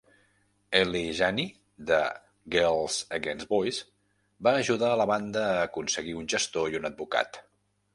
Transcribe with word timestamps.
Eli 0.77 1.01
Janney 1.19 1.51
de 1.91 1.99
Girls 2.57 2.97
Against 3.19 3.53
Boys 3.55 3.79
va 4.49 4.57
ajudar 4.65 4.93
la 5.05 5.09
banda 5.17 5.49
a 5.55 5.63
aconseguir 5.71 6.21
un 6.25 6.31
gestor 6.37 6.73
i 6.75 6.83
un 6.83 6.95
advocat. 6.97 7.45